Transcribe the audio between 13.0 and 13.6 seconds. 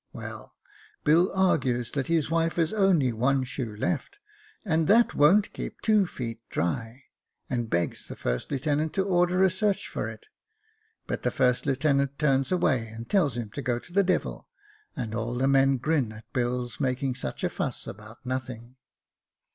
tells him